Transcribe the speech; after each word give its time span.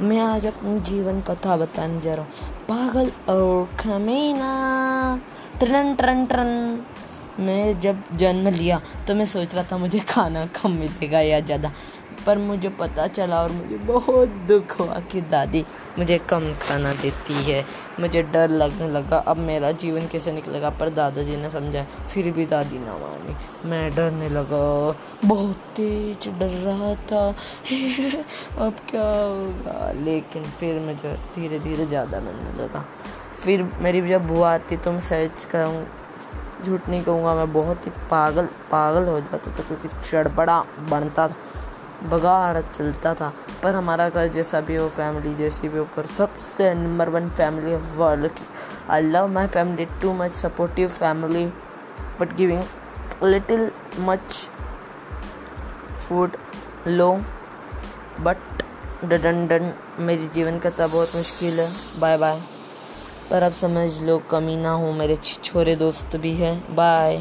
मैं 0.00 0.18
आज 0.20 0.46
अपनी 0.46 0.80
जीवन 0.80 1.20
कथा 1.20 1.56
बताने 1.56 2.00
जा 2.00 2.14
रहा 2.14 2.24
हूँ। 2.24 2.66
पागल 2.68 3.10
और 3.28 3.68
खमीना। 3.80 4.50
Turn 5.60 5.94
turn 5.94 6.24
turn. 6.26 6.48
मैं 7.40 7.78
जब 7.80 8.02
जन्म 8.16 8.48
लिया 8.48 8.80
तो 9.08 9.14
मैं 9.14 9.26
सोच 9.26 9.54
रहा 9.54 9.64
था 9.72 9.76
मुझे 9.78 9.98
खाना 10.00 10.44
कम 10.56 10.72
मिलेगा 10.72 11.20
या 11.20 11.40
ज़्यादा। 11.40 11.72
पर 12.26 12.38
मुझे 12.38 12.68
पता 12.68 13.06
चला 13.06 13.42
और 13.42 13.52
मुझे 13.52 13.76
बहुत 13.76 14.28
दुख 14.48 14.78
हुआ 14.80 14.98
कि 15.00 15.20
दादी 15.20 15.64
मुझे 15.98 16.18
कम 16.18 16.52
खाना 16.54 16.92
देती 16.92 17.34
है। 17.42 17.64
मुझे 18.00 18.22
डर 18.22 18.50
लगने 18.50 18.88
लगा। 18.88 19.18
अब 19.18 19.36
मेरा 19.36 19.70
जीवन 19.72 20.06
कैसे 20.06 20.32
निकलेगा? 20.32 20.70
पर 20.70 20.88
दादाजी 20.88 21.36
ने 21.36 21.50
समझा 21.50 21.84
फिर 22.14 22.30
भी 22.32 22.46
दादी 22.46 22.78
ना 22.78 22.96
मानी। 22.98 23.36
मैं 23.68 23.90
डरने 23.94 24.28
लगा। 24.28 24.64
बहुत 25.24 25.56
तेज 25.76 26.28
डर 26.28 26.56
रहा 26.64 26.94
था। 26.94 27.28
अब 28.66 28.76
क्या 28.90 29.08
होगा? 29.08 29.92
लेकिन 29.92 30.42
फिर 30.42 30.80
मुझे 30.80 31.16
धीरे 31.34 31.58
धीरे 31.58 31.86
ज़्यादा 31.86 32.18
डरने 32.18 32.62
लगा। 32.62 32.84
फिर 33.44 33.62
मेरी 33.80 34.08
जब 34.08 34.26
बुआ 34.28 34.54
आती 34.54 34.76
तो 34.76 34.92
मैं 34.92 35.00
सहज 35.00 35.44
करूँ 35.44 35.86
झूठ 36.64 36.88
नहीं 36.88 37.02
कहूँगा, 37.02 37.34
मैं 37.34 37.52
बहुत 37.52 37.86
ही 37.86 37.90
पागल 38.10 38.46
पागल 38.70 39.08
हो 39.08 39.20
जाता 39.20 39.50
था, 39.50 39.62
क्योंकि 39.62 39.88
चड़बड़ा 40.10 40.60
बनता 40.90 41.28
था। 41.28 41.34
बगाड़ 42.04 42.60
चलता 42.62 43.14
था। 43.14 43.32
पर 43.62 43.74
हमारा 43.74 44.08
घर 44.08 44.26
जैसा 44.28 44.60
भी 44.60 44.76
हो 44.76 44.88
फैमिली 44.88 45.34
जैसी 45.34 45.68
भी 45.68 45.78
हो, 45.78 45.84
पर 45.96 46.06
सबसे 46.06 46.72
number 46.74 47.08
one 47.08 47.28
family 47.30 47.74
of 47.74 47.96
world 47.98 48.28
की। 48.28 48.46
I 48.90 49.02
love 49.02 49.28
my 49.28 49.46
family 49.46 49.84
too 50.02 50.12
much 50.12 50.34
supportive 50.34 50.88
family 50.88 51.46
but 52.20 52.34
giving 52.36 52.62
little 53.24 53.70
much 53.98 54.50
food 56.08 56.36
low 56.86 57.12
but 58.20 58.36
done 59.04 59.46
done 59.46 59.72
मेरी 59.98 60.28
जीवन 60.28 60.58
कथा 60.58 60.86
बहुत 60.86 61.16
मुश्किल 61.16 61.60
है। 61.60 61.68
बाय 62.00 62.16
बाय 62.18 62.40
पर 63.30 63.42
अब 63.42 63.52
समझ 63.52 63.98
लो 64.00 64.18
कमी 64.30 64.56
ना 64.56 64.72
हो 64.72 64.92
मेरे 64.92 65.16
छोरे 65.16 65.76
दोस्त 65.76 66.16
भी 66.16 66.34
हैं। 66.34 66.74
बाय 66.74 67.16